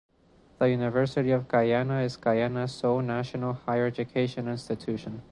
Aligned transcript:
The 0.57 0.65
University 0.67 1.29
of 1.29 1.47
Guyana 1.47 1.99
is 2.01 2.17
Guyana's 2.17 2.71
sole 2.73 3.03
national 3.03 3.53
higher 3.53 3.85
education 3.85 4.47
institution. 4.47 5.21